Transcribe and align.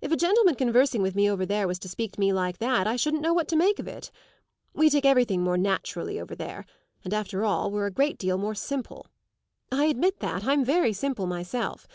If 0.00 0.12
a 0.12 0.16
gentleman 0.16 0.54
conversing 0.54 1.02
with 1.02 1.16
me 1.16 1.28
over 1.28 1.44
there 1.44 1.66
were 1.66 1.74
to 1.74 1.88
speak 1.88 2.12
to 2.12 2.20
me 2.20 2.32
like 2.32 2.58
that 2.58 2.86
I 2.86 2.94
shouldn't 2.94 3.24
know 3.24 3.34
what 3.34 3.48
to 3.48 3.56
make 3.56 3.80
of 3.80 3.88
it. 3.88 4.12
We 4.72 4.88
take 4.88 5.04
everything 5.04 5.42
more 5.42 5.58
naturally 5.58 6.20
over 6.20 6.36
there, 6.36 6.64
and, 7.02 7.12
after 7.12 7.44
all, 7.44 7.72
we're 7.72 7.86
a 7.86 7.90
great 7.90 8.16
deal 8.16 8.38
more 8.38 8.54
simple. 8.54 9.08
I 9.72 9.86
admit 9.86 10.20
that; 10.20 10.44
I'm 10.44 10.64
very 10.64 10.92
simple 10.92 11.26
myself. 11.26 11.88